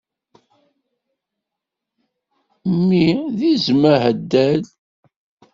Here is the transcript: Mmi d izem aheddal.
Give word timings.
Mmi 2.75 3.07
d 3.37 3.39
izem 3.51 3.83
aheddal. 3.93 4.61